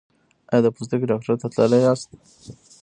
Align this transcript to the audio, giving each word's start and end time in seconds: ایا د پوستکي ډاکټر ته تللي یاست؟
ایا 0.51 0.59
د 0.63 0.67
پوستکي 0.75 1.05
ډاکټر 1.11 1.35
ته 1.41 1.47
تللي 1.55 1.79
یاست؟ 1.85 2.09